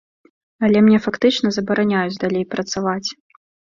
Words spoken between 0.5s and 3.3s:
Але мне фактычна забараняюць далей працаваць.